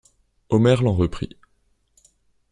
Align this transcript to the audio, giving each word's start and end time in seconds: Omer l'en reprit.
Omer 0.49 0.77
l'en 0.81 0.95
reprit. 0.95 1.37